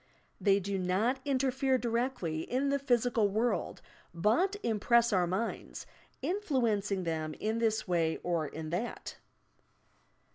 [0.39, 3.83] They do not interfere directly in the physical world,
[4.15, 5.85] but im press our minds,
[6.23, 9.17] influencing them in this way or in that.